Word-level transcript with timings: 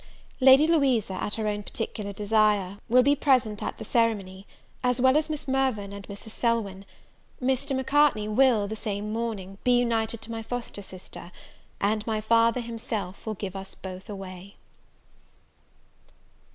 Lady 0.39 0.65
Louisa, 0.65 1.13
at 1.13 1.35
her 1.35 1.47
own 1.47 1.61
particular 1.61 2.11
desire, 2.11 2.79
will 2.89 3.03
be 3.03 3.15
present 3.15 3.61
at 3.61 3.77
the 3.77 3.85
ceremony, 3.85 4.47
as 4.83 4.99
well 4.99 5.15
as 5.15 5.29
Miss 5.29 5.47
Mirvan 5.47 5.93
and 5.93 6.07
Mrs. 6.07 6.31
Selwyn: 6.31 6.85
Mr. 7.39 7.75
Macartney 7.75 8.27
will, 8.27 8.67
the 8.67 8.75
same 8.75 9.13
morning, 9.13 9.59
be 9.63 9.77
united 9.77 10.19
to 10.23 10.31
my 10.31 10.41
foster 10.41 10.81
sister; 10.81 11.31
and 11.79 12.07
my 12.07 12.19
father 12.19 12.61
himself 12.61 13.27
will 13.27 13.35
give 13.35 13.55
us 13.55 13.75
both 13.75 14.09
away. 14.09 14.55